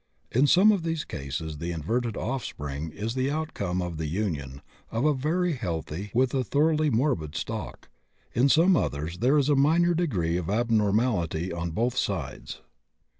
[0.31, 5.05] In some of these cases the inverted offspring is the outcome of the union, of
[5.05, 7.87] a very healthy with a thoroughly morbid stock;
[8.33, 12.61] in some others there is a minor degree of abnormality on both sides.